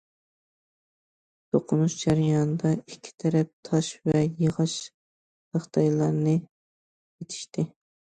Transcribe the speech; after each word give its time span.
توقۇنۇش 1.55 1.97
جەريانىدا 2.05 2.73
ئىككى 2.79 3.15
تەرەپ 3.25 3.53
تاش 3.71 3.93
ۋە 4.11 4.25
ياغاچ 4.47 4.77
تاختايلارنى 4.89 6.39
ئېتىشتى. 6.43 7.73